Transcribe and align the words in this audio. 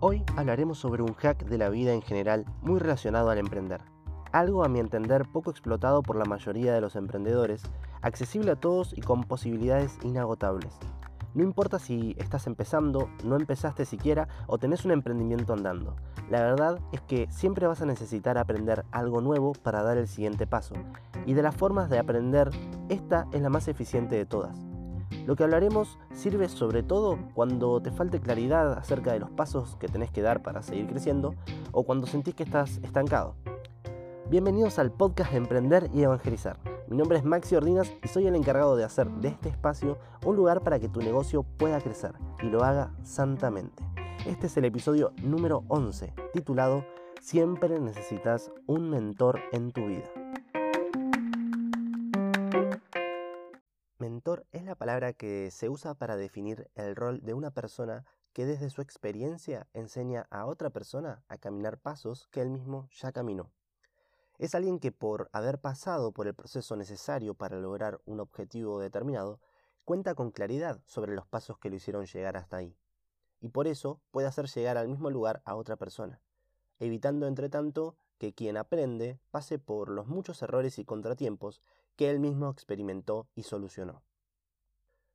Hoy 0.00 0.22
hablaremos 0.36 0.78
sobre 0.78 1.02
un 1.02 1.12
hack 1.14 1.46
de 1.46 1.58
la 1.58 1.70
vida 1.70 1.92
en 1.92 2.02
general 2.02 2.44
muy 2.62 2.78
relacionado 2.78 3.30
al 3.30 3.38
emprender. 3.38 3.80
Algo 4.30 4.62
a 4.62 4.68
mi 4.68 4.78
entender 4.78 5.26
poco 5.26 5.50
explotado 5.50 6.02
por 6.02 6.14
la 6.14 6.24
mayoría 6.24 6.72
de 6.72 6.80
los 6.80 6.94
emprendedores, 6.94 7.62
accesible 8.00 8.52
a 8.52 8.56
todos 8.56 8.96
y 8.96 9.00
con 9.00 9.24
posibilidades 9.24 9.98
inagotables. 10.04 10.72
No 11.34 11.42
importa 11.42 11.80
si 11.80 12.14
estás 12.16 12.46
empezando, 12.46 13.10
no 13.24 13.34
empezaste 13.34 13.84
siquiera 13.84 14.28
o 14.46 14.58
tenés 14.58 14.84
un 14.84 14.92
emprendimiento 14.92 15.52
andando. 15.52 15.96
La 16.30 16.42
verdad 16.42 16.78
es 16.92 17.00
que 17.00 17.26
siempre 17.32 17.66
vas 17.66 17.82
a 17.82 17.86
necesitar 17.86 18.38
aprender 18.38 18.84
algo 18.92 19.20
nuevo 19.20 19.50
para 19.50 19.82
dar 19.82 19.98
el 19.98 20.06
siguiente 20.06 20.46
paso. 20.46 20.76
Y 21.26 21.34
de 21.34 21.42
las 21.42 21.56
formas 21.56 21.90
de 21.90 21.98
aprender, 21.98 22.50
esta 22.88 23.26
es 23.32 23.42
la 23.42 23.50
más 23.50 23.66
eficiente 23.66 24.14
de 24.14 24.26
todas. 24.26 24.77
Lo 25.26 25.36
que 25.36 25.44
hablaremos 25.44 25.98
sirve 26.12 26.48
sobre 26.48 26.82
todo 26.82 27.18
cuando 27.34 27.80
te 27.80 27.90
falte 27.90 28.20
claridad 28.20 28.72
acerca 28.72 29.12
de 29.12 29.18
los 29.18 29.30
pasos 29.30 29.76
que 29.76 29.88
tenés 29.88 30.10
que 30.10 30.22
dar 30.22 30.42
para 30.42 30.62
seguir 30.62 30.86
creciendo 30.86 31.34
o 31.72 31.84
cuando 31.84 32.06
sentís 32.06 32.34
que 32.34 32.44
estás 32.44 32.78
estancado. 32.82 33.36
Bienvenidos 34.30 34.78
al 34.78 34.92
podcast 34.92 35.30
de 35.32 35.38
Emprender 35.38 35.90
y 35.94 36.02
Evangelizar. 36.02 36.58
Mi 36.88 36.96
nombre 36.96 37.18
es 37.18 37.24
Maxi 37.24 37.56
Ordinas 37.56 37.92
y 38.02 38.08
soy 38.08 38.26
el 38.26 38.36
encargado 38.36 38.76
de 38.76 38.84
hacer 38.84 39.08
de 39.10 39.28
este 39.28 39.48
espacio 39.48 39.98
un 40.24 40.36
lugar 40.36 40.62
para 40.62 40.78
que 40.78 40.88
tu 40.88 41.00
negocio 41.00 41.42
pueda 41.42 41.80
crecer 41.80 42.12
y 42.42 42.46
lo 42.46 42.64
haga 42.64 42.92
santamente. 43.02 43.84
Este 44.26 44.46
es 44.46 44.56
el 44.56 44.64
episodio 44.64 45.12
número 45.22 45.64
11, 45.68 46.12
titulado 46.32 46.84
Siempre 47.20 47.78
necesitas 47.80 48.50
un 48.66 48.90
mentor 48.90 49.40
en 49.52 49.70
tu 49.70 49.86
vida. 49.86 50.27
Palabra 54.98 55.16
que 55.16 55.52
se 55.52 55.68
usa 55.68 55.94
para 55.94 56.16
definir 56.16 56.68
el 56.74 56.96
rol 56.96 57.20
de 57.22 57.32
una 57.32 57.52
persona 57.52 58.04
que 58.32 58.46
desde 58.46 58.68
su 58.68 58.82
experiencia 58.82 59.68
enseña 59.72 60.26
a 60.28 60.44
otra 60.44 60.70
persona 60.70 61.22
a 61.28 61.38
caminar 61.38 61.78
pasos 61.78 62.26
que 62.32 62.40
él 62.40 62.50
mismo 62.50 62.88
ya 62.90 63.12
caminó. 63.12 63.52
Es 64.38 64.56
alguien 64.56 64.80
que 64.80 64.90
por 64.90 65.30
haber 65.32 65.60
pasado 65.60 66.10
por 66.10 66.26
el 66.26 66.34
proceso 66.34 66.74
necesario 66.74 67.34
para 67.34 67.60
lograr 67.60 68.00
un 68.06 68.18
objetivo 68.18 68.80
determinado, 68.80 69.38
cuenta 69.84 70.16
con 70.16 70.32
claridad 70.32 70.80
sobre 70.84 71.14
los 71.14 71.28
pasos 71.28 71.58
que 71.58 71.70
lo 71.70 71.76
hicieron 71.76 72.04
llegar 72.04 72.36
hasta 72.36 72.56
ahí. 72.56 72.76
Y 73.40 73.50
por 73.50 73.68
eso 73.68 74.00
puede 74.10 74.26
hacer 74.26 74.48
llegar 74.48 74.78
al 74.78 74.88
mismo 74.88 75.10
lugar 75.10 75.42
a 75.44 75.54
otra 75.54 75.76
persona, 75.76 76.20
evitando 76.80 77.28
entre 77.28 77.48
tanto 77.48 77.96
que 78.18 78.34
quien 78.34 78.56
aprende 78.56 79.20
pase 79.30 79.60
por 79.60 79.90
los 79.90 80.08
muchos 80.08 80.42
errores 80.42 80.76
y 80.80 80.84
contratiempos 80.84 81.62
que 81.94 82.10
él 82.10 82.18
mismo 82.18 82.50
experimentó 82.50 83.28
y 83.36 83.44
solucionó. 83.44 84.02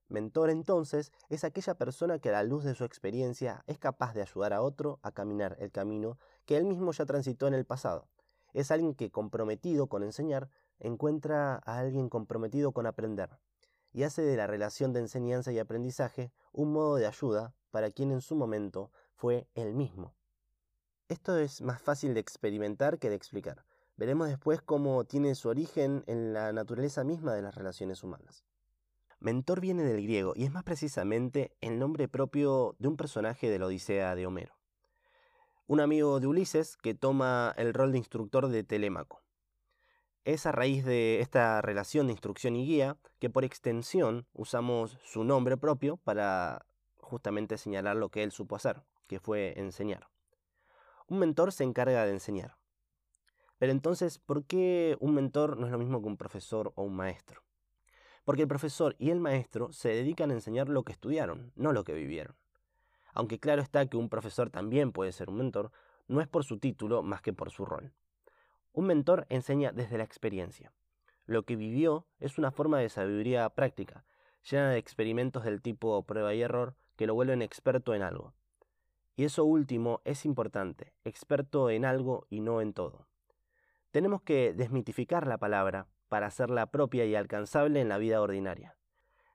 Mentor 0.10 0.50
entonces 0.50 1.12
es 1.30 1.44
aquella 1.44 1.76
persona 1.76 2.20
que 2.20 2.30
a 2.30 2.34
la 2.34 2.44
luz 2.44 2.64
de 2.64 2.76
su 2.76 2.84
experiencia 2.84 3.64
es 3.68 3.80
capaz 3.80 4.14
de 4.14 4.22
ayudar 4.22 4.54
a 4.54 4.62
otro 4.62 5.00
a 5.02 5.12
caminar 5.12 5.56
el 5.60 5.72
camino 5.72 6.18
que 6.46 6.58
él 6.58 6.66
mismo 6.66 6.92
ya 6.92 7.06
transitó 7.06 7.48
en 7.48 7.54
el 7.54 7.66
pasado. 7.66 8.08
Es 8.54 8.70
alguien 8.70 8.94
que 8.94 9.12
comprometido 9.12 9.88
con 9.88 10.04
enseñar 10.04 10.50
encuentra 10.80 11.62
a 11.66 11.80
alguien 11.80 12.10
comprometido 12.10 12.72
con 12.72 12.86
aprender 12.86 13.30
y 13.94 14.04
hace 14.04 14.24
de 14.24 14.36
la 14.36 14.48
relación 14.48 14.92
de 14.92 15.00
enseñanza 15.00 15.52
y 15.52 15.60
aprendizaje 15.60 16.32
un 16.52 16.74
modo 16.74 16.96
de 16.96 17.06
ayuda 17.06 17.54
para 17.72 17.92
quien 17.92 18.12
en 18.12 18.22
su 18.22 18.36
momento 18.36 18.92
fue 19.16 19.48
él 19.54 19.74
mismo. 19.74 20.16
Esto 21.08 21.38
es 21.38 21.62
más 21.62 21.82
fácil 21.82 22.14
de 22.14 22.20
experimentar 22.20 22.98
que 22.98 23.10
de 23.10 23.16
explicar. 23.16 23.66
Veremos 23.96 24.28
después 24.28 24.62
cómo 24.62 25.04
tiene 25.06 25.36
su 25.36 25.50
origen 25.50 26.04
en 26.08 26.34
la 26.34 26.52
naturaleza 26.52 27.04
misma 27.04 27.34
de 27.34 27.44
las 27.44 27.56
relaciones 27.56 28.04
humanas. 28.04 28.44
Mentor 29.24 29.62
viene 29.62 29.84
del 29.84 30.04
griego 30.04 30.34
y 30.36 30.44
es 30.44 30.52
más 30.52 30.66
precisamente 30.66 31.56
el 31.62 31.80
nombre 31.80 32.10
propio 32.10 32.76
de 32.80 32.90
un 32.90 32.98
personaje 32.98 33.50
de 33.50 33.58
la 33.58 33.68
Odisea 33.68 34.16
de 34.16 34.28
Homero. 34.28 34.54
Un 35.66 35.80
amigo 35.80 36.20
de 36.20 36.28
Ulises 36.28 36.76
que 36.76 36.94
toma 36.94 37.54
el 37.56 37.74
rol 37.74 37.94
de 37.94 38.00
instructor 38.00 38.50
de 38.50 38.66
Telémaco. 38.66 39.24
Es 40.26 40.46
a 40.46 40.52
raíz 40.52 40.84
de 40.84 41.22
esta 41.22 41.62
relación 41.62 42.08
de 42.08 42.12
instrucción 42.12 42.58
y 42.58 42.68
guía 42.68 42.98
que 43.20 43.30
por 43.30 43.46
extensión 43.46 44.28
usamos 44.34 44.98
su 45.06 45.24
nombre 45.24 45.56
propio 45.56 45.96
para 45.96 46.66
justamente 46.98 47.58
señalar 47.58 47.96
lo 47.96 48.10
que 48.10 48.24
él 48.24 48.34
supo 48.34 48.58
hacer, 48.58 48.84
que 49.08 49.22
fue 49.22 49.58
enseñar. 49.58 50.10
Un 51.08 51.20
mentor 51.20 51.54
se 51.54 51.64
encarga 51.64 52.04
de 52.04 52.12
enseñar. 52.12 52.58
Pero 53.58 53.72
entonces, 53.72 54.20
¿por 54.20 54.44
qué 54.44 54.98
un 55.00 55.16
mentor 55.16 55.58
no 55.58 55.66
es 55.66 55.72
lo 55.72 55.78
mismo 55.78 56.02
que 56.02 56.08
un 56.08 56.18
profesor 56.18 56.74
o 56.76 56.84
un 56.84 56.98
maestro? 56.98 57.43
Porque 58.24 58.44
el 58.44 58.48
profesor 58.48 58.96
y 59.00 59.10
el 59.10 59.20
maestro 59.20 59.72
se 59.74 59.90
dedican 59.90 60.32
a 60.32 60.36
enseñar 60.36 60.70
lo 60.70 60.84
que 60.84 60.92
estudiaron, 60.92 61.52
no 61.56 61.74
lo 61.74 61.84
que 61.84 61.94
vivieron. 61.94 62.36
Aunque 63.14 63.40
claro 63.40 63.62
está 63.62 63.86
que 63.86 63.98
un 63.98 64.10
profesor 64.10 64.50
también 64.50 64.92
puede 64.92 65.12
ser 65.12 65.30
un 65.30 65.38
mentor, 65.38 65.72
no 66.08 66.22
es 66.22 66.28
por 66.28 66.44
su 66.44 66.58
título 66.58 67.04
más 67.04 67.22
que 67.22 67.34
por 67.34 67.52
su 67.52 67.66
rol. 67.66 67.92
Un 68.72 68.88
mentor 68.88 69.26
enseña 69.30 69.72
desde 69.72 69.98
la 69.98 70.04
experiencia. 70.04 70.72
Lo 71.26 71.44
que 71.44 71.56
vivió 71.56 72.06
es 72.20 72.38
una 72.38 72.52
forma 72.52 72.80
de 72.80 72.90
sabiduría 72.90 73.50
práctica, 73.50 74.04
llena 74.50 74.72
de 74.72 74.78
experimentos 74.78 75.44
del 75.44 75.62
tipo 75.62 76.04
prueba 76.04 76.34
y 76.34 76.42
error 76.42 76.76
que 76.96 77.08
lo 77.08 77.14
vuelven 77.14 77.42
experto 77.42 77.94
en 77.94 78.02
algo. 78.02 78.34
Y 79.16 79.26
eso 79.26 79.46
último 79.46 80.02
es 80.06 80.26
importante, 80.26 80.94
experto 81.04 81.70
en 81.70 81.86
algo 81.86 82.26
y 82.30 82.42
no 82.42 82.62
en 82.62 82.74
todo. 82.74 83.08
Tenemos 83.92 84.24
que 84.24 84.54
desmitificar 84.54 85.28
la 85.28 85.38
palabra 85.38 85.88
para 86.14 86.28
hacerla 86.28 86.68
propia 86.68 87.06
y 87.06 87.16
alcanzable 87.16 87.82
en 87.82 87.90
la 87.90 87.98
vida 87.98 88.22
ordinaria. 88.22 88.78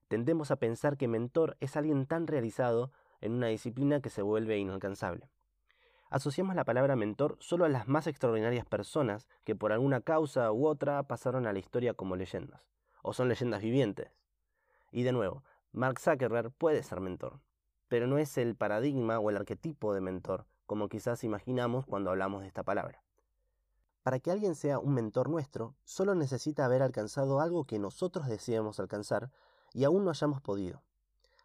Tendemos 0.07 0.53
a 0.53 0.61
pensar 0.61 0.97
que 0.97 1.09
mentor 1.09 1.57
es 1.59 1.77
alguien 1.77 2.07
tan 2.07 2.29
realizado 2.29 2.93
en 3.21 3.33
una 3.33 3.49
disciplina 3.49 4.01
que 4.01 4.11
se 4.11 4.23
vuelve 4.23 4.59
inalcanzable. 4.59 5.29
Asociamos 6.09 6.55
la 6.55 6.65
palabra 6.65 6.95
mentor 6.95 7.37
solo 7.41 7.65
a 7.65 7.69
las 7.69 7.89
más 7.89 8.07
extraordinarias 8.07 8.65
personas 8.65 9.27
que 9.43 9.57
por 9.57 9.73
alguna 9.73 10.03
causa 10.03 10.53
u 10.53 10.69
otra 10.69 11.03
pasaron 11.03 11.49
a 11.49 11.53
la 11.53 11.59
historia 11.59 11.95
como 11.95 12.15
leyendas, 12.15 12.71
o 13.03 13.13
son 13.13 13.29
leyendas 13.29 13.61
vivientes. 13.61 14.13
Y 14.93 15.03
de 15.03 15.11
nuevo, 15.11 15.43
Mark 15.73 15.99
Zuckerberg 15.99 16.53
puede 16.53 16.85
ser 16.85 17.01
mentor, 17.01 17.41
pero 17.89 18.07
no 18.07 18.19
es 18.19 18.39
el 18.39 18.55
paradigma 18.55 19.19
o 19.19 19.31
el 19.31 19.37
arquetipo 19.37 19.95
de 19.95 20.01
mentor 20.01 20.47
como 20.65 20.89
quizás 20.89 21.25
imaginamos 21.25 21.87
cuando 21.87 22.11
hablamos 22.11 22.43
de 22.43 22.47
esta 22.47 22.63
palabra. 22.63 23.03
Para 24.09 24.21
que 24.21 24.31
alguien 24.31 24.55
sea 24.55 24.79
un 24.79 24.95
mentor 24.95 25.29
nuestro, 25.29 25.75
solo 25.85 26.15
necesita 26.15 26.65
haber 26.65 26.81
alcanzado 26.81 27.41
algo 27.41 27.67
que 27.67 27.79
nosotros 27.79 28.27
deseamos 28.27 28.81
alcanzar 28.81 29.31
y 29.75 29.85
aún 29.85 30.03
no 30.03 30.11
hayamos 30.11 30.41
podido. 30.41 30.83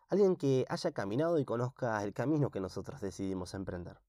Alguien 0.07 0.37
que 0.37 0.65
haya 0.69 0.93
caminado 0.93 1.39
y 1.39 1.43
conozca 1.43 2.01
el 2.05 2.13
camino 2.13 2.51
que 2.51 2.61
nosotros 2.61 3.01
decidimos 3.01 3.53
emprender. 3.53 3.99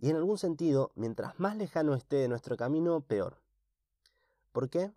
Y 0.00 0.10
en 0.10 0.16
algún 0.16 0.38
sentido, 0.38 0.90
mientras 0.96 1.38
más 1.38 1.54
lejano 1.56 1.94
esté 1.94 2.16
de 2.16 2.26
nuestro 2.26 2.56
camino, 2.56 3.00
peor. 3.02 3.36
¿Por 4.50 4.68
qué? 4.68 4.90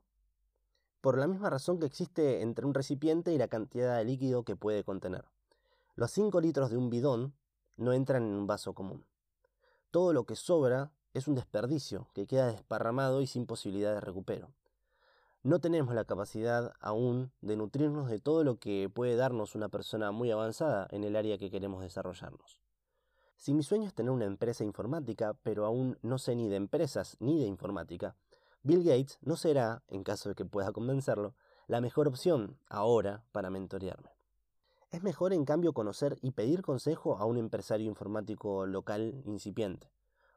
Por 1.01 1.19
la 1.19 1.27
misma 1.27 1.51
razón 1.51 1.77
que 1.77 1.85
existe 1.85 2.41
entre 2.41 2.65
un 2.65 2.73
recipiente 2.73 3.31
y 3.31 3.37
la 3.37 3.47
cantidad 3.47 3.95
de 3.95 4.05
líquido 4.05 4.41
que 4.41 4.55
puede 4.55 4.83
contener. 4.83 5.25
Los 5.93 6.09
5 6.09 6.41
litros 6.41 6.71
de 6.71 6.77
un 6.77 6.89
bidón 6.89 7.35
no 7.77 7.93
entran 7.93 8.23
en 8.23 8.33
un 8.33 8.47
vaso 8.47 8.73
común. 8.73 9.05
Todo 9.91 10.13
lo 10.13 10.25
que 10.25 10.35
sobra 10.35 10.91
es 11.15 11.29
un 11.29 11.35
desperdicio 11.35 12.09
que 12.13 12.27
queda 12.27 12.47
desparramado 12.47 13.21
y 13.21 13.27
sin 13.27 13.45
posibilidad 13.45 13.93
de 13.93 14.01
recupero. 14.01 14.51
No 15.43 15.59
tenemos 15.59 15.95
la 15.95 16.03
capacidad 16.03 16.73
aún 16.81 17.31
de 17.39 17.55
nutrirnos 17.55 18.09
de 18.09 18.19
todo 18.19 18.43
lo 18.43 18.59
que 18.59 18.89
puede 18.93 19.15
darnos 19.15 19.55
una 19.55 19.69
persona 19.69 20.11
muy 20.11 20.29
avanzada 20.31 20.87
en 20.91 21.05
el 21.05 21.15
área 21.15 21.37
que 21.37 21.49
queremos 21.49 21.81
desarrollarnos. 21.81 22.59
Si 23.37 23.53
mi 23.53 23.63
sueño 23.63 23.87
es 23.87 23.93
tener 23.93 24.11
una 24.11 24.25
empresa 24.25 24.65
informática, 24.65 25.37
pero 25.41 25.65
aún 25.65 25.97
no 26.01 26.17
sé 26.17 26.35
ni 26.35 26.49
de 26.49 26.57
empresas 26.57 27.15
ni 27.19 27.39
de 27.39 27.47
informática, 27.47 28.17
Bill 28.63 28.83
Gates 28.83 29.17
no 29.21 29.37
será, 29.37 29.83
en 29.87 30.03
caso 30.03 30.27
de 30.27 30.35
que 30.35 30.43
pueda 30.43 30.73
convencerlo, 30.73 31.33
la 31.67 31.79
mejor 31.79 32.09
opción 32.09 32.59
ahora 32.67 33.23
para 33.31 33.49
mentorearme. 33.49 34.09
Es 34.91 35.01
mejor 35.01 35.31
en 35.31 35.45
cambio 35.45 35.71
conocer 35.71 36.17
y 36.21 36.31
pedir 36.31 36.61
consejo 36.61 37.17
a 37.17 37.25
un 37.25 37.37
empresario 37.37 37.87
informático 37.87 38.65
local 38.65 39.21
incipiente 39.25 39.95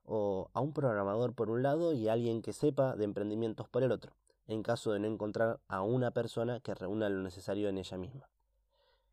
o 0.09 0.51
a 0.55 0.61
un 0.61 0.73
programador 0.73 1.35
por 1.35 1.51
un 1.51 1.63
lado 1.63 1.93
y 1.93 2.09
alguien 2.09 2.43
que 2.43 2.53
sepa 2.53 2.97
de 2.97 3.05
emprendimientos 3.05 3.69
por 3.69 3.83
el 3.83 3.93
otro, 3.93 4.15
en 4.47 4.63
caso 4.63 4.93
de 4.93 4.99
no 4.99 5.07
encontrar 5.07 5.61
a 5.69 5.83
una 5.83 6.11
persona 6.11 6.61
que 6.61 6.75
reúna 6.75 7.09
lo 7.09 7.23
necesario 7.23 7.69
en 7.69 7.79
ella 7.79 7.99
misma. 7.99 8.29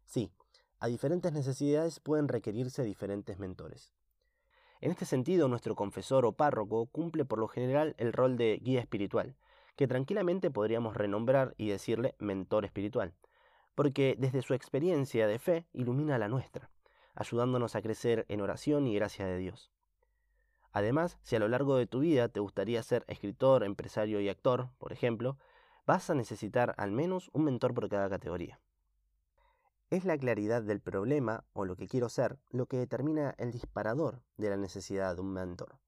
Sí, 0.06 0.32
a 0.80 0.88
diferentes 0.88 1.34
necesidades 1.34 2.00
pueden 2.00 2.28
requerirse 2.28 2.84
diferentes 2.84 3.40
mentores. 3.40 3.92
En 4.82 4.92
este 4.92 5.06
sentido, 5.06 5.48
nuestro 5.48 5.76
confesor 5.76 6.26
o 6.26 6.32
párroco 6.34 6.86
cumple 6.88 7.26
por 7.26 7.40
lo 7.40 7.48
general 7.48 7.96
el 7.98 8.14
rol 8.14 8.38
de 8.38 8.60
guía 8.62 8.80
espiritual, 8.80 9.36
que 9.76 9.88
tranquilamente 9.88 10.52
podríamos 10.52 10.96
renombrar 10.96 11.54
y 11.58 11.70
decirle 11.70 12.16
mentor 12.20 12.66
espiritual, 12.66 13.14
porque 13.74 14.16
desde 14.18 14.42
su 14.42 14.54
experiencia 14.54 15.28
de 15.28 15.40
fe 15.40 15.66
ilumina 15.74 16.18
la 16.18 16.30
nuestra, 16.30 16.70
ayudándonos 17.14 17.76
a 17.76 17.82
crecer 17.82 18.26
en 18.30 18.42
oración 18.42 18.88
y 18.88 18.96
gracia 18.96 19.26
de 19.26 19.38
Dios. 19.38 19.75
Además, 20.76 21.18
si 21.22 21.38
a 21.38 21.40
lo 21.40 21.48
largo 21.48 21.78
de 21.78 21.88
tu 21.88 22.00
vida 22.00 22.28
te 22.28 22.42
gustaría 22.42 22.84
ser 22.84 23.06
escritor, 23.08 23.64
empresario 23.64 24.20
y 24.20 24.28
actor, 24.28 24.72
por 24.78 24.92
ejemplo, 24.92 25.38
vas 25.86 26.10
a 26.10 26.16
necesitar 26.16 26.76
al 26.78 26.92
menos 26.92 27.30
un 27.32 27.46
mentor 27.46 27.74
por 27.74 27.88
cada 27.88 28.10
categoría. 28.10 28.60
Es 29.90 30.04
la 30.04 30.18
claridad 30.18 30.62
del 30.64 30.82
problema 30.82 31.46
o 31.54 31.64
lo 31.64 31.78
que 31.78 31.88
quiero 31.88 32.10
ser 32.10 32.40
lo 32.50 32.66
que 32.66 32.76
determina 32.76 33.36
el 33.38 33.54
disparador 33.54 34.22
de 34.36 34.50
la 34.50 34.58
necesidad 34.58 35.16
de 35.16 35.22
un 35.22 35.32
mentor. 35.32 35.80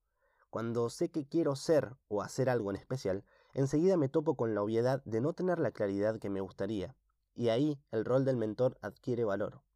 Cuando 0.50 0.90
sé 0.90 1.10
que 1.10 1.28
quiero 1.28 1.58
ser 1.58 1.98
o 2.08 2.22
hacer 2.22 2.50
algo 2.50 2.70
en 2.70 2.78
especial, 2.78 3.26
enseguida 3.54 3.98
me 3.98 4.08
topo 4.08 4.38
con 4.38 4.56
la 4.56 4.62
obviedad 4.62 5.04
de 5.04 5.20
no 5.20 5.34
tener 5.34 5.60
la 5.60 5.72
claridad 5.72 6.18
que 6.18 6.30
me 6.30 6.40
gustaría, 6.40 6.96
y 7.36 7.50
ahí 7.50 7.78
el 7.92 8.06
rol 8.06 8.24
del 8.24 8.38
mentor 8.38 8.78
adquiere 8.82 9.26
valor. 9.26 9.67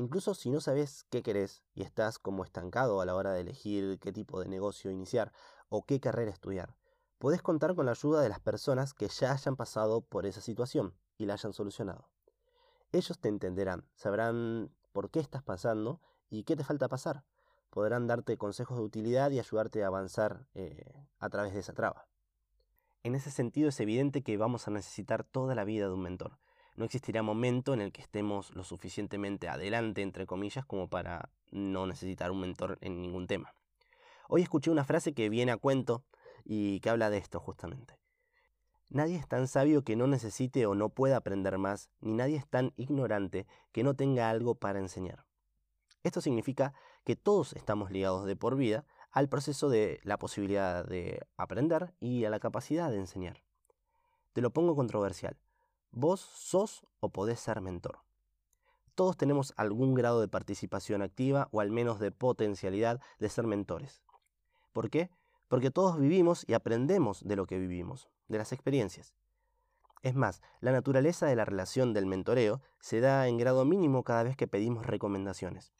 Incluso 0.00 0.32
si 0.32 0.48
no 0.48 0.62
sabes 0.62 1.04
qué 1.10 1.22
querés 1.22 1.62
y 1.74 1.82
estás 1.82 2.18
como 2.18 2.42
estancado 2.42 3.02
a 3.02 3.04
la 3.04 3.14
hora 3.14 3.32
de 3.32 3.42
elegir 3.42 3.98
qué 3.98 4.12
tipo 4.12 4.40
de 4.40 4.48
negocio 4.48 4.90
iniciar 4.90 5.30
o 5.68 5.84
qué 5.84 6.00
carrera 6.00 6.30
estudiar, 6.30 6.74
podés 7.18 7.42
contar 7.42 7.74
con 7.74 7.84
la 7.84 7.92
ayuda 7.92 8.22
de 8.22 8.30
las 8.30 8.40
personas 8.40 8.94
que 8.94 9.08
ya 9.08 9.32
hayan 9.32 9.56
pasado 9.56 10.00
por 10.00 10.24
esa 10.24 10.40
situación 10.40 10.94
y 11.18 11.26
la 11.26 11.34
hayan 11.34 11.52
solucionado. 11.52 12.08
Ellos 12.92 13.18
te 13.18 13.28
entenderán, 13.28 13.84
sabrán 13.94 14.74
por 14.92 15.10
qué 15.10 15.20
estás 15.20 15.42
pasando 15.42 16.00
y 16.30 16.44
qué 16.44 16.56
te 16.56 16.64
falta 16.64 16.88
pasar. 16.88 17.22
Podrán 17.68 18.06
darte 18.06 18.38
consejos 18.38 18.78
de 18.78 18.84
utilidad 18.84 19.30
y 19.32 19.38
ayudarte 19.38 19.84
a 19.84 19.88
avanzar 19.88 20.46
eh, 20.54 20.94
a 21.18 21.28
través 21.28 21.52
de 21.52 21.60
esa 21.60 21.74
traba. 21.74 22.08
En 23.02 23.14
ese 23.14 23.30
sentido 23.30 23.68
es 23.68 23.78
evidente 23.80 24.22
que 24.22 24.38
vamos 24.38 24.66
a 24.66 24.70
necesitar 24.70 25.24
toda 25.24 25.54
la 25.54 25.64
vida 25.64 25.88
de 25.88 25.92
un 25.92 26.00
mentor. 26.00 26.38
No 26.80 26.86
existirá 26.86 27.22
momento 27.22 27.74
en 27.74 27.82
el 27.82 27.92
que 27.92 28.00
estemos 28.00 28.54
lo 28.54 28.64
suficientemente 28.64 29.50
adelante, 29.50 30.00
entre 30.00 30.24
comillas, 30.24 30.64
como 30.64 30.88
para 30.88 31.28
no 31.50 31.86
necesitar 31.86 32.30
un 32.30 32.40
mentor 32.40 32.78
en 32.80 33.02
ningún 33.02 33.26
tema. 33.26 33.52
Hoy 34.30 34.40
escuché 34.40 34.70
una 34.70 34.84
frase 34.84 35.12
que 35.12 35.28
viene 35.28 35.52
a 35.52 35.58
cuento 35.58 36.04
y 36.42 36.80
que 36.80 36.88
habla 36.88 37.10
de 37.10 37.18
esto 37.18 37.38
justamente. 37.38 37.98
Nadie 38.88 39.16
es 39.16 39.28
tan 39.28 39.46
sabio 39.46 39.84
que 39.84 39.94
no 39.94 40.06
necesite 40.06 40.64
o 40.64 40.74
no 40.74 40.88
pueda 40.88 41.18
aprender 41.18 41.58
más, 41.58 41.90
ni 42.00 42.14
nadie 42.14 42.38
es 42.38 42.46
tan 42.48 42.72
ignorante 42.78 43.46
que 43.72 43.84
no 43.84 43.92
tenga 43.92 44.30
algo 44.30 44.54
para 44.54 44.78
enseñar. 44.78 45.26
Esto 46.02 46.22
significa 46.22 46.72
que 47.04 47.14
todos 47.14 47.52
estamos 47.52 47.90
ligados 47.90 48.24
de 48.24 48.36
por 48.36 48.56
vida 48.56 48.86
al 49.10 49.28
proceso 49.28 49.68
de 49.68 50.00
la 50.02 50.16
posibilidad 50.16 50.86
de 50.86 51.26
aprender 51.36 51.92
y 52.00 52.24
a 52.24 52.30
la 52.30 52.40
capacidad 52.40 52.90
de 52.90 52.96
enseñar. 52.96 53.42
Te 54.32 54.40
lo 54.40 54.48
pongo 54.48 54.74
controversial. 54.74 55.36
Vos 55.92 56.20
sos 56.20 56.84
o 57.00 57.08
podés 57.08 57.40
ser 57.40 57.60
mentor. 57.60 57.98
Todos 58.94 59.16
tenemos 59.16 59.52
algún 59.56 59.94
grado 59.94 60.20
de 60.20 60.28
participación 60.28 61.02
activa 61.02 61.48
o 61.52 61.60
al 61.60 61.70
menos 61.70 61.98
de 61.98 62.12
potencialidad 62.12 63.00
de 63.18 63.28
ser 63.28 63.46
mentores. 63.46 64.02
¿Por 64.72 64.90
qué? 64.90 65.10
Porque 65.48 65.70
todos 65.70 65.98
vivimos 65.98 66.44
y 66.46 66.54
aprendemos 66.54 67.26
de 67.26 67.36
lo 67.36 67.46
que 67.46 67.58
vivimos, 67.58 68.08
de 68.28 68.38
las 68.38 68.52
experiencias. 68.52 69.14
Es 70.02 70.14
más, 70.14 70.42
la 70.60 70.72
naturaleza 70.72 71.26
de 71.26 71.36
la 71.36 71.44
relación 71.44 71.92
del 71.92 72.06
mentoreo 72.06 72.60
se 72.78 73.00
da 73.00 73.26
en 73.26 73.36
grado 73.36 73.64
mínimo 73.64 74.04
cada 74.04 74.22
vez 74.22 74.36
que 74.36 74.46
pedimos 74.46 74.86
recomendaciones. 74.86 75.72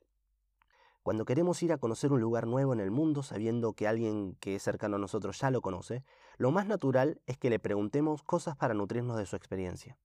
Cuando 1.02 1.24
queremos 1.24 1.62
ir 1.62 1.72
a 1.72 1.78
conocer 1.78 2.12
un 2.12 2.20
lugar 2.20 2.46
nuevo 2.46 2.74
en 2.74 2.80
el 2.80 2.90
mundo 2.90 3.22
sabiendo 3.22 3.72
que 3.72 3.88
alguien 3.88 4.36
que 4.38 4.56
es 4.56 4.62
cercano 4.62 4.96
a 4.96 4.98
nosotros 4.98 5.38
ya 5.40 5.50
lo 5.50 5.62
conoce, 5.62 6.04
lo 6.36 6.50
más 6.50 6.66
natural 6.66 7.22
es 7.26 7.38
que 7.38 7.48
le 7.48 7.58
preguntemos 7.58 8.22
cosas 8.22 8.56
para 8.56 8.74
nutrirnos 8.74 9.16
de 9.16 9.24
su 9.24 9.34
experiencia. 9.34 9.98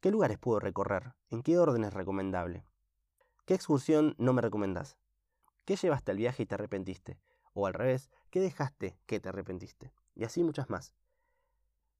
¿Qué 0.00 0.10
lugares 0.10 0.38
puedo 0.38 0.60
recorrer? 0.60 1.14
¿En 1.30 1.42
qué 1.42 1.58
orden 1.58 1.84
es 1.84 1.94
recomendable? 1.94 2.66
¿Qué 3.46 3.54
excursión 3.54 4.14
no 4.18 4.34
me 4.34 4.42
recomendás? 4.42 4.98
¿Qué 5.64 5.76
llevaste 5.76 6.10
al 6.10 6.18
viaje 6.18 6.42
y 6.42 6.46
te 6.46 6.54
arrepentiste? 6.54 7.18
O 7.54 7.66
al 7.66 7.72
revés, 7.72 8.10
¿qué 8.28 8.40
dejaste 8.40 8.98
que 9.06 9.20
te 9.20 9.30
arrepentiste? 9.30 9.94
Y 10.14 10.24
así 10.24 10.44
muchas 10.44 10.68
más. 10.68 10.92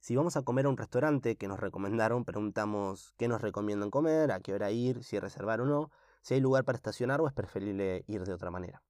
Si 0.00 0.14
vamos 0.14 0.36
a 0.36 0.42
comer 0.42 0.66
a 0.66 0.68
un 0.68 0.76
restaurante 0.76 1.36
que 1.36 1.48
nos 1.48 1.58
recomendaron, 1.58 2.26
preguntamos 2.26 3.14
qué 3.16 3.28
nos 3.28 3.40
recomiendan 3.40 3.90
comer, 3.90 4.32
a 4.32 4.40
qué 4.40 4.52
hora 4.52 4.70
ir, 4.70 5.02
si 5.02 5.18
reservar 5.18 5.62
o 5.62 5.64
no, 5.64 5.90
si 6.24 6.32
hay 6.32 6.40
lugar 6.40 6.64
para 6.64 6.76
estacionar 6.76 7.20
o 7.20 7.26
es 7.26 7.34
preferible 7.34 8.02
ir 8.06 8.24
de 8.24 8.32
otra 8.32 8.50
manera. 8.50 8.82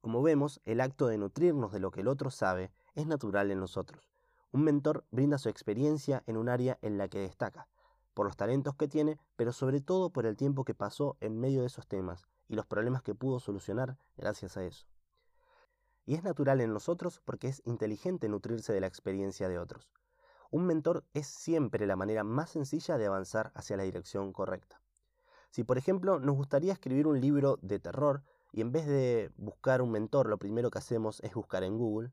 Como 0.00 0.20
vemos, 0.20 0.60
el 0.64 0.80
acto 0.80 1.06
de 1.06 1.16
nutrirnos 1.16 1.70
de 1.70 1.78
lo 1.78 1.92
que 1.92 2.00
el 2.00 2.08
otro 2.08 2.32
sabe 2.32 2.72
es 2.96 3.06
natural 3.06 3.52
en 3.52 3.60
nosotros. 3.60 4.10
Un 4.50 4.64
mentor 4.64 5.04
brinda 5.12 5.38
su 5.38 5.48
experiencia 5.48 6.24
en 6.26 6.36
un 6.36 6.48
área 6.48 6.76
en 6.82 6.98
la 6.98 7.06
que 7.06 7.20
destaca, 7.20 7.68
por 8.14 8.26
los 8.26 8.36
talentos 8.36 8.74
que 8.74 8.88
tiene, 8.88 9.16
pero 9.36 9.52
sobre 9.52 9.80
todo 9.80 10.10
por 10.10 10.26
el 10.26 10.36
tiempo 10.36 10.64
que 10.64 10.74
pasó 10.74 11.16
en 11.20 11.38
medio 11.38 11.60
de 11.60 11.68
esos 11.68 11.86
temas 11.86 12.26
y 12.48 12.56
los 12.56 12.66
problemas 12.66 13.02
que 13.04 13.14
pudo 13.14 13.38
solucionar 13.38 13.96
gracias 14.16 14.56
a 14.56 14.64
eso. 14.64 14.88
Y 16.04 16.16
es 16.16 16.24
natural 16.24 16.60
en 16.60 16.72
nosotros 16.72 17.22
porque 17.24 17.46
es 17.46 17.62
inteligente 17.64 18.28
nutrirse 18.28 18.72
de 18.72 18.80
la 18.80 18.88
experiencia 18.88 19.48
de 19.48 19.60
otros. 19.60 19.88
Un 20.50 20.66
mentor 20.66 21.04
es 21.14 21.28
siempre 21.28 21.86
la 21.86 21.94
manera 21.94 22.24
más 22.24 22.50
sencilla 22.50 22.98
de 22.98 23.06
avanzar 23.06 23.52
hacia 23.54 23.76
la 23.76 23.84
dirección 23.84 24.32
correcta. 24.32 24.79
Si 25.50 25.64
por 25.64 25.78
ejemplo 25.78 26.18
nos 26.20 26.36
gustaría 26.36 26.72
escribir 26.72 27.06
un 27.06 27.20
libro 27.20 27.58
de 27.62 27.78
terror 27.78 28.22
y 28.52 28.60
en 28.60 28.72
vez 28.72 28.86
de 28.86 29.30
buscar 29.36 29.82
un 29.82 29.90
mentor 29.90 30.28
lo 30.28 30.38
primero 30.38 30.70
que 30.70 30.78
hacemos 30.78 31.20
es 31.20 31.34
buscar 31.34 31.64
en 31.64 31.76
Google, 31.76 32.12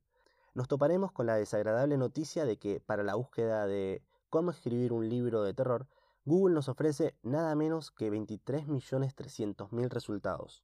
nos 0.53 0.67
toparemos 0.67 1.11
con 1.11 1.27
la 1.27 1.35
desagradable 1.35 1.97
noticia 1.97 2.45
de 2.45 2.57
que 2.57 2.79
para 2.79 3.03
la 3.03 3.15
búsqueda 3.15 3.67
de 3.67 4.01
cómo 4.29 4.51
escribir 4.51 4.91
un 4.91 5.07
libro 5.07 5.43
de 5.43 5.53
terror, 5.53 5.87
Google 6.25 6.55
nos 6.55 6.67
ofrece 6.67 7.15
nada 7.21 7.55
menos 7.55 7.91
que 7.91 8.11
23.300.000 8.11 9.89
resultados. 9.89 10.63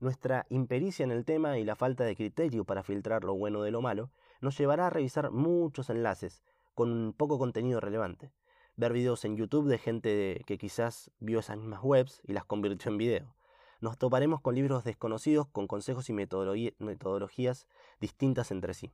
Nuestra 0.00 0.44
impericia 0.50 1.04
en 1.04 1.12
el 1.12 1.24
tema 1.24 1.56
y 1.58 1.64
la 1.64 1.76
falta 1.76 2.04
de 2.04 2.16
criterio 2.16 2.64
para 2.64 2.82
filtrar 2.82 3.24
lo 3.24 3.36
bueno 3.36 3.62
de 3.62 3.70
lo 3.70 3.80
malo 3.80 4.10
nos 4.40 4.58
llevará 4.58 4.88
a 4.88 4.90
revisar 4.90 5.30
muchos 5.30 5.88
enlaces 5.88 6.42
con 6.74 7.14
poco 7.16 7.38
contenido 7.38 7.80
relevante, 7.80 8.32
ver 8.76 8.92
videos 8.92 9.24
en 9.24 9.36
YouTube 9.36 9.68
de 9.68 9.78
gente 9.78 10.42
que 10.46 10.58
quizás 10.58 11.10
vio 11.18 11.40
esas 11.40 11.56
mismas 11.56 11.80
webs 11.82 12.20
y 12.24 12.32
las 12.32 12.44
convirtió 12.44 12.90
en 12.90 12.98
video. 12.98 13.34
Nos 13.80 13.98
toparemos 13.98 14.40
con 14.40 14.54
libros 14.54 14.84
desconocidos 14.84 15.46
con 15.48 15.66
consejos 15.66 16.08
y 16.08 16.12
metodologías 16.12 17.66
distintas 18.00 18.50
entre 18.50 18.74
sí. 18.74 18.92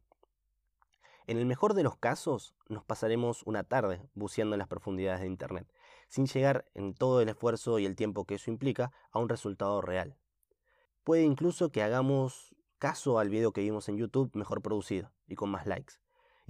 En 1.26 1.36
el 1.36 1.46
mejor 1.46 1.74
de 1.74 1.84
los 1.84 1.96
casos, 1.96 2.54
nos 2.68 2.84
pasaremos 2.84 3.42
una 3.44 3.62
tarde 3.62 4.02
buceando 4.14 4.54
en 4.54 4.58
las 4.58 4.68
profundidades 4.68 5.20
de 5.20 5.28
Internet, 5.28 5.72
sin 6.08 6.26
llegar 6.26 6.64
en 6.74 6.92
todo 6.92 7.20
el 7.20 7.28
esfuerzo 7.28 7.78
y 7.78 7.86
el 7.86 7.94
tiempo 7.94 8.24
que 8.24 8.34
eso 8.34 8.50
implica 8.50 8.90
a 9.12 9.20
un 9.20 9.28
resultado 9.28 9.80
real. 9.80 10.16
Puede 11.04 11.22
incluso 11.22 11.70
que 11.70 11.82
hagamos 11.82 12.54
caso 12.78 13.18
al 13.18 13.30
video 13.30 13.52
que 13.52 13.60
vimos 13.60 13.88
en 13.88 13.96
YouTube 13.96 14.34
mejor 14.34 14.60
producido 14.60 15.12
y 15.28 15.36
con 15.36 15.50
más 15.50 15.66
likes. 15.66 15.94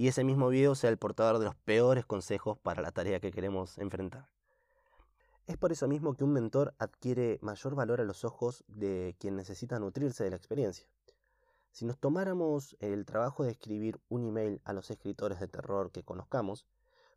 Y 0.01 0.09
ese 0.09 0.25
mismo 0.25 0.49
video 0.49 0.75
sea 0.75 0.89
el 0.89 0.97
portador 0.97 1.39
de 1.39 1.45
los 1.45 1.55
peores 1.55 2.07
consejos 2.07 2.57
para 2.57 2.81
la 2.81 2.91
tarea 2.91 3.21
que 3.21 3.31
queremos 3.31 3.77
enfrentar. 3.77 4.31
Es 5.47 5.59
por 5.59 5.73
eso 5.73 5.89
mismo 5.89 6.15
que 6.15 6.25
un 6.25 6.33
mentor 6.33 6.73
adquiere 6.79 7.39
mayor 7.43 7.75
valor 7.75 8.01
a 8.01 8.05
los 8.05 8.25
ojos 8.25 8.65
de 8.67 9.15
quien 9.19 9.37
necesita 9.37 9.79
nutrirse 9.79 10.25
de 10.25 10.31
la 10.31 10.37
experiencia. 10.37 10.87
Si 11.71 11.85
nos 11.85 11.99
tomáramos 11.99 12.79
el 12.81 13.05
trabajo 13.05 13.45
de 13.45 13.51
escribir 13.51 14.01
un 14.09 14.25
email 14.25 14.63
a 14.65 14.73
los 14.73 14.91
escritores 14.91 15.39
de 15.39 15.49
terror 15.49 15.93
que 15.93 16.03
conozcamos, 16.03 16.65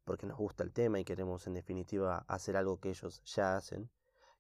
porque 0.04 0.26
nos 0.28 0.38
gusta 0.38 0.66
el 0.66 0.74
tema 0.74 1.00
y 1.00 1.06
queremos 1.06 1.48
en 1.48 1.54
definitiva 1.54 2.26
hacer 2.28 2.58
algo 2.58 2.82
que 2.82 2.90
ellos 2.90 3.24
ya 3.24 3.56
hacen, 3.56 3.90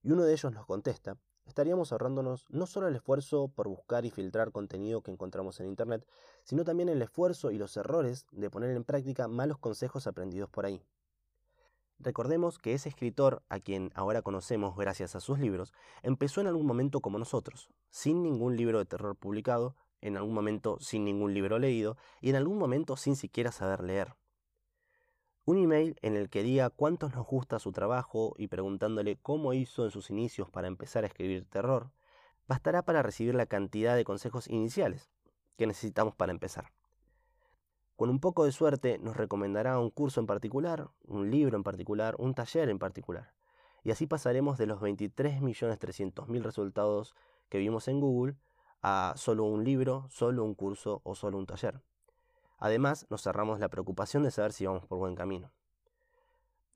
y 0.01 0.11
uno 0.11 0.23
de 0.23 0.33
ellos 0.33 0.51
nos 0.51 0.65
contesta, 0.65 1.15
estaríamos 1.45 1.91
ahorrándonos 1.91 2.45
no 2.49 2.65
solo 2.65 2.87
el 2.87 2.95
esfuerzo 2.95 3.47
por 3.47 3.67
buscar 3.67 4.05
y 4.05 4.11
filtrar 4.11 4.51
contenido 4.51 5.01
que 5.01 5.11
encontramos 5.11 5.59
en 5.59 5.67
Internet, 5.67 6.05
sino 6.43 6.63
también 6.63 6.89
el 6.89 7.01
esfuerzo 7.01 7.51
y 7.51 7.57
los 7.57 7.75
errores 7.77 8.25
de 8.31 8.49
poner 8.49 8.75
en 8.75 8.83
práctica 8.83 9.27
malos 9.27 9.57
consejos 9.57 10.07
aprendidos 10.07 10.49
por 10.49 10.65
ahí. 10.65 10.81
Recordemos 11.99 12.59
que 12.59 12.73
ese 12.73 12.89
escritor, 12.89 13.43
a 13.49 13.59
quien 13.59 13.91
ahora 13.95 14.21
conocemos 14.21 14.75
gracias 14.75 15.15
a 15.15 15.19
sus 15.19 15.39
libros, 15.39 15.73
empezó 16.01 16.41
en 16.41 16.47
algún 16.47 16.65
momento 16.65 16.99
como 16.99 17.19
nosotros, 17.19 17.69
sin 17.91 18.23
ningún 18.23 18.57
libro 18.57 18.79
de 18.79 18.85
terror 18.85 19.15
publicado, 19.15 19.75
en 20.01 20.17
algún 20.17 20.33
momento 20.33 20.77
sin 20.81 21.05
ningún 21.05 21.33
libro 21.33 21.59
leído 21.59 21.95
y 22.19 22.29
en 22.29 22.35
algún 22.35 22.57
momento 22.57 22.97
sin 22.97 23.15
siquiera 23.15 23.53
saber 23.53 23.83
leer. 23.83 24.15
Un 25.45 25.57
email 25.57 25.97
en 26.01 26.15
el 26.15 26.29
que 26.29 26.41
diga 26.41 26.69
cuántos 26.69 27.13
nos 27.13 27.27
gusta 27.27 27.59
su 27.59 27.73
trabajo 27.73 28.33
y 28.37 28.47
preguntándole 28.47 29.17
cómo 29.17 29.53
hizo 29.53 29.83
en 29.83 29.91
sus 29.91 30.09
inicios 30.09 30.49
para 30.49 30.69
empezar 30.69 31.03
a 31.03 31.07
escribir 31.07 31.43
terror, 31.43 31.91
bastará 32.47 32.83
para 32.83 33.03
recibir 33.03 33.35
la 33.35 33.45
cantidad 33.45 33.97
de 33.97 34.05
consejos 34.05 34.47
iniciales 34.47 35.11
que 35.57 35.67
necesitamos 35.67 36.15
para 36.15 36.31
empezar. 36.31 36.71
Con 37.97 38.09
un 38.09 38.21
poco 38.21 38.45
de 38.45 38.53
suerte 38.53 38.99
nos 38.99 39.17
recomendará 39.17 39.79
un 39.79 39.89
curso 39.89 40.21
en 40.21 40.27
particular, 40.27 40.89
un 41.05 41.29
libro 41.29 41.57
en 41.57 41.63
particular, 41.63 42.15
un 42.19 42.33
taller 42.33 42.69
en 42.69 42.79
particular. 42.79 43.33
Y 43.83 43.91
así 43.91 44.07
pasaremos 44.07 44.57
de 44.57 44.67
los 44.67 44.79
23.300.000 44.79 46.41
resultados 46.41 47.15
que 47.49 47.57
vimos 47.57 47.89
en 47.89 47.99
Google 47.99 48.37
a 48.81 49.13
solo 49.17 49.43
un 49.43 49.65
libro, 49.65 50.07
solo 50.09 50.45
un 50.45 50.55
curso 50.55 51.01
o 51.03 51.15
solo 51.15 51.37
un 51.37 51.45
taller. 51.45 51.81
Además, 52.63 53.05
nos 53.09 53.21
cerramos 53.21 53.59
la 53.59 53.67
preocupación 53.67 54.23
de 54.23 54.31
saber 54.31 54.53
si 54.53 54.65
vamos 54.65 54.85
por 54.85 54.97
buen 54.97 55.15
camino. 55.15 55.51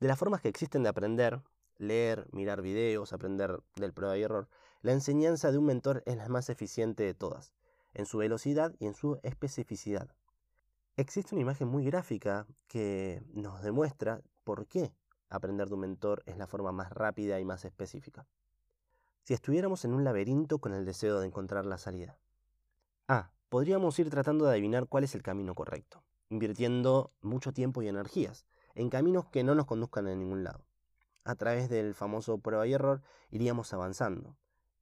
De 0.00 0.06
las 0.06 0.18
formas 0.18 0.42
que 0.42 0.50
existen 0.50 0.82
de 0.82 0.90
aprender, 0.90 1.40
leer, 1.78 2.28
mirar 2.30 2.60
videos, 2.60 3.14
aprender 3.14 3.62
del 3.74 3.94
prueba 3.94 4.18
y 4.18 4.22
error, 4.22 4.50
la 4.82 4.92
enseñanza 4.92 5.50
de 5.50 5.56
un 5.56 5.64
mentor 5.64 6.02
es 6.04 6.18
la 6.18 6.28
más 6.28 6.50
eficiente 6.50 7.04
de 7.04 7.14
todas, 7.14 7.54
en 7.94 8.04
su 8.04 8.18
velocidad 8.18 8.74
y 8.78 8.84
en 8.84 8.92
su 8.92 9.18
especificidad. 9.22 10.10
Existe 10.98 11.34
una 11.34 11.40
imagen 11.40 11.68
muy 11.68 11.86
gráfica 11.86 12.46
que 12.66 13.22
nos 13.32 13.62
demuestra 13.62 14.20
por 14.44 14.66
qué 14.66 14.92
aprender 15.30 15.68
de 15.68 15.74
un 15.74 15.80
mentor 15.80 16.22
es 16.26 16.36
la 16.36 16.46
forma 16.46 16.70
más 16.70 16.92
rápida 16.92 17.40
y 17.40 17.46
más 17.46 17.64
específica. 17.64 18.26
Si 19.22 19.32
estuviéramos 19.32 19.86
en 19.86 19.94
un 19.94 20.04
laberinto 20.04 20.58
con 20.58 20.74
el 20.74 20.84
deseo 20.84 21.18
de 21.18 21.28
encontrar 21.28 21.64
la 21.64 21.78
salida. 21.78 22.18
A. 23.08 23.30
Podríamos 23.48 23.98
ir 23.98 24.10
tratando 24.10 24.44
de 24.44 24.52
adivinar 24.52 24.88
cuál 24.88 25.04
es 25.04 25.14
el 25.14 25.22
camino 25.22 25.54
correcto, 25.54 26.02
invirtiendo 26.28 27.12
mucho 27.22 27.52
tiempo 27.52 27.80
y 27.80 27.88
energías 27.88 28.44
en 28.74 28.90
caminos 28.90 29.26
que 29.26 29.42
no 29.42 29.54
nos 29.54 29.64
conduzcan 29.64 30.06
a 30.06 30.14
ningún 30.14 30.44
lado. 30.44 30.66
A 31.24 31.34
través 31.34 31.68
del 31.70 31.94
famoso 31.94 32.38
prueba 32.38 32.66
y 32.66 32.74
error 32.74 33.02
iríamos 33.30 33.72
avanzando, 33.72 34.36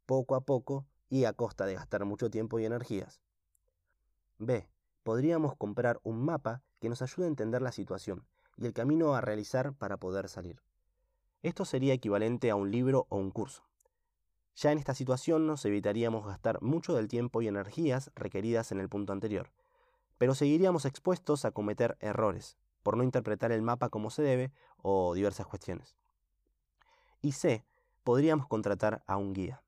poco 0.05 0.35
a 0.35 0.41
poco 0.41 0.87
y 1.09 1.25
a 1.25 1.33
costa 1.33 1.65
de 1.67 1.75
gastar 1.75 2.05
mucho 2.05 2.29
tiempo 2.29 2.59
y 2.59 2.65
energías. 2.65 3.21
B. 4.39 4.69
Podríamos 5.05 5.57
comprar 5.57 6.01
un 6.03 6.25
mapa 6.25 6.63
que 6.81 6.89
nos 6.89 7.03
ayude 7.03 7.27
a 7.27 7.29
entender 7.29 7.63
la 7.63 7.71
situación 7.71 8.27
y 8.57 8.67
el 8.67 8.73
camino 8.73 9.15
a 9.15 9.21
realizar 9.21 9.75
para 9.75 9.97
poder 9.97 10.29
salir. 10.29 10.61
Esto 11.43 11.65
sería 11.65 11.95
equivalente 11.95 12.51
a 12.51 12.57
un 12.57 12.73
libro 12.73 13.07
o 13.11 13.17
un 13.17 13.31
curso. 13.31 13.66
Ya 14.57 14.73
en 14.73 14.79
esta 14.79 14.95
situación 14.95 15.47
nos 15.47 15.67
evitaríamos 15.67 16.27
gastar 16.27 16.63
mucho 16.63 16.95
del 16.95 17.09
tiempo 17.09 17.43
y 17.43 17.49
energías 17.49 18.11
requeridas 18.15 18.73
en 18.73 18.81
el 18.81 18.89
punto 18.89 19.13
anterior, 19.13 19.51
pero 20.17 20.35
seguiríamos 20.35 20.87
expuestos 20.87 21.45
a 21.45 21.51
cometer 21.51 21.99
errores, 22.01 22.57
por 22.83 22.97
no 22.97 23.03
interpretar 23.03 23.53
el 23.53 23.61
mapa 23.61 23.91
como 23.91 24.09
se 24.09 24.23
debe 24.23 24.53
o 24.81 25.13
diversas 25.13 25.47
cuestiones. 25.47 25.95
Y 27.21 27.33
C, 27.33 27.67
podríamos 28.03 28.47
contratar 28.47 29.03
a 29.07 29.19
un 29.19 29.35
guía. 29.35 29.63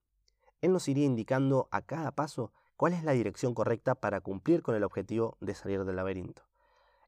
Él 0.62 0.72
nos 0.72 0.88
iría 0.88 1.04
indicando 1.04 1.68
a 1.70 1.82
cada 1.82 2.12
paso 2.12 2.50
cuál 2.76 2.94
es 2.94 3.04
la 3.04 3.12
dirección 3.12 3.52
correcta 3.52 3.94
para 3.94 4.22
cumplir 4.22 4.62
con 4.62 4.74
el 4.74 4.84
objetivo 4.84 5.36
de 5.40 5.54
salir 5.54 5.84
del 5.84 5.96
laberinto. 5.96 6.42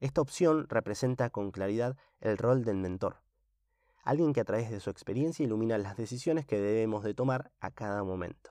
Esta 0.00 0.20
opción 0.20 0.68
representa 0.68 1.30
con 1.30 1.50
claridad 1.50 1.96
el 2.20 2.36
rol 2.36 2.62
del 2.62 2.76
mentor, 2.76 3.22
alguien 4.02 4.32
que 4.32 4.40
a 4.40 4.44
través 4.44 4.70
de 4.70 4.80
su 4.80 4.90
experiencia 4.90 5.44
ilumina 5.44 5.78
las 5.78 5.96
decisiones 5.96 6.46
que 6.46 6.60
debemos 6.60 7.04
de 7.04 7.14
tomar 7.14 7.52
a 7.60 7.70
cada 7.70 8.04
momento. 8.04 8.50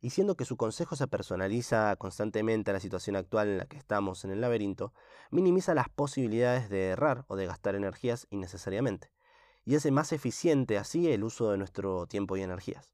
Y 0.00 0.10
siendo 0.10 0.36
que 0.36 0.44
su 0.44 0.56
consejo 0.56 0.96
se 0.96 1.06
personaliza 1.06 1.96
constantemente 1.96 2.70
a 2.70 2.74
la 2.74 2.80
situación 2.80 3.16
actual 3.16 3.48
en 3.48 3.58
la 3.58 3.66
que 3.66 3.78
estamos 3.78 4.24
en 4.24 4.32
el 4.32 4.40
laberinto, 4.40 4.92
minimiza 5.30 5.74
las 5.74 5.88
posibilidades 5.88 6.68
de 6.68 6.88
errar 6.88 7.24
o 7.28 7.36
de 7.36 7.46
gastar 7.46 7.74
energías 7.74 8.26
innecesariamente, 8.30 9.10
y 9.64 9.76
hace 9.76 9.90
más 9.90 10.12
eficiente 10.12 10.76
así 10.76 11.10
el 11.10 11.24
uso 11.24 11.50
de 11.50 11.56
nuestro 11.56 12.06
tiempo 12.06 12.36
y 12.36 12.42
energías. 12.42 12.92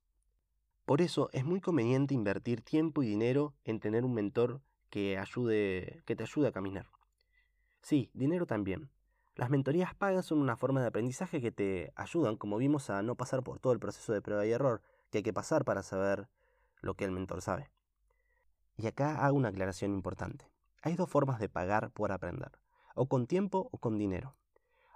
Por 0.85 1.03
eso 1.03 1.31
es 1.33 1.45
muy 1.45 1.61
conveniente 1.61 2.15
invertir 2.15 2.63
tiempo 2.63 3.03
y 3.03 3.09
dinero 3.09 3.55
en 3.65 3.81
tener 3.81 4.05
un 4.05 4.15
mentor 4.15 4.61
que, 4.89 5.19
ayude, 5.19 6.03
que 6.05 6.17
te 6.17 6.25
ayude 6.25 6.49
a 6.49 6.53
caminar. 6.53 6.87
Sí, 7.83 8.11
dinero 8.13 8.47
también. 8.47 8.91
Las 9.41 9.49
mentorías 9.49 9.95
pagas 9.95 10.27
son 10.27 10.39
una 10.39 10.59
forma 10.59 10.83
de 10.83 10.89
aprendizaje 10.89 11.41
que 11.41 11.51
te 11.51 11.95
ayudan, 11.97 12.37
como 12.37 12.59
vimos, 12.59 12.91
a 12.91 13.01
no 13.01 13.15
pasar 13.15 13.43
por 13.43 13.59
todo 13.59 13.73
el 13.73 13.81
proceso 13.81 14.13
de 14.13 14.21
prueba 14.21 14.45
y 14.45 14.53
error 14.53 14.83
que 15.09 15.17
hay 15.17 15.23
que 15.25 15.33
pasar 15.33 15.65
para 15.65 15.83
saber 15.83 16.29
lo 16.83 16.93
que 16.93 17.07
el 17.07 17.11
mentor 17.11 17.41
sabe. 17.41 17.71
Y 18.77 18.87
acá 18.87 19.25
hago 19.25 19.39
una 19.39 19.49
aclaración 19.49 19.95
importante. 19.95 20.45
Hay 20.83 20.95
dos 20.95 21.09
formas 21.09 21.41
de 21.41 21.49
pagar 21.49 21.91
por 21.91 22.13
aprender, 22.13 22.53
o 22.95 23.07
con 23.07 23.27
tiempo 23.27 23.71
o 23.73 23.79
con 23.79 23.97
dinero. 23.97 24.37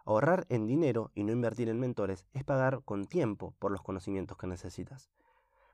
Ahorrar 0.05 0.45
en 0.51 0.67
dinero 0.67 1.11
y 1.15 1.25
no 1.25 1.33
invertir 1.33 1.71
en 1.71 1.81
mentores 1.81 2.27
es 2.35 2.45
pagar 2.45 2.83
con 2.85 3.07
tiempo 3.07 3.55
por 3.59 3.73
los 3.73 3.81
conocimientos 3.81 4.37
que 4.37 4.47
necesitas. 4.47 5.09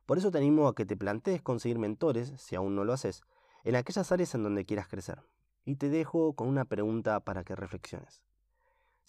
Por 0.06 0.16
eso 0.16 0.30
te 0.30 0.38
animo 0.38 0.68
a 0.68 0.76
que 0.76 0.86
te 0.86 0.96
plantees 0.96 1.42
conseguir 1.42 1.80
mentores, 1.80 2.34
si 2.36 2.54
aún 2.54 2.76
no 2.76 2.84
lo 2.84 2.92
haces, 2.92 3.24
en 3.64 3.74
aquellas 3.74 4.12
áreas 4.12 4.32
en 4.36 4.44
donde 4.44 4.64
quieras 4.64 4.86
crecer. 4.86 5.24
Y 5.64 5.74
te 5.74 5.88
dejo 5.88 6.34
con 6.34 6.46
una 6.46 6.66
pregunta 6.66 7.18
para 7.18 7.42
que 7.42 7.56
reflexiones. 7.56 8.22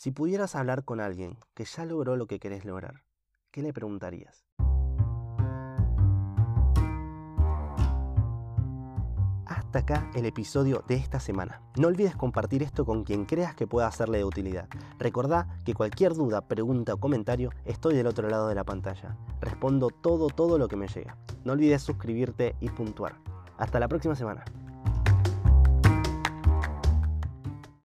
Si 0.01 0.09
pudieras 0.09 0.55
hablar 0.55 0.83
con 0.83 0.99
alguien 0.99 1.37
que 1.53 1.63
ya 1.63 1.85
logró 1.85 2.15
lo 2.15 2.25
que 2.25 2.39
querés 2.39 2.65
lograr, 2.65 3.03
¿qué 3.51 3.61
le 3.61 3.71
preguntarías? 3.71 4.47
Hasta 9.45 9.77
acá 9.77 10.09
el 10.15 10.25
episodio 10.25 10.83
de 10.87 10.95
esta 10.95 11.19
semana. 11.19 11.61
No 11.77 11.87
olvides 11.87 12.15
compartir 12.15 12.63
esto 12.63 12.83
con 12.83 13.03
quien 13.03 13.25
creas 13.25 13.53
que 13.53 13.67
pueda 13.67 13.91
serle 13.91 14.17
de 14.17 14.23
utilidad. 14.23 14.67
Recordá 14.97 15.59
que 15.65 15.75
cualquier 15.75 16.15
duda, 16.15 16.47
pregunta 16.47 16.95
o 16.95 16.99
comentario 16.99 17.51
estoy 17.65 17.93
del 17.93 18.07
otro 18.07 18.27
lado 18.27 18.47
de 18.47 18.55
la 18.55 18.63
pantalla. 18.63 19.15
Respondo 19.39 19.91
todo, 19.91 20.29
todo 20.29 20.57
lo 20.57 20.67
que 20.67 20.77
me 20.77 20.87
llega. 20.87 21.15
No 21.43 21.53
olvides 21.53 21.83
suscribirte 21.83 22.55
y 22.59 22.69
puntuar. 22.69 23.19
Hasta 23.59 23.79
la 23.79 23.87
próxima 23.87 24.15
semana. 24.15 24.43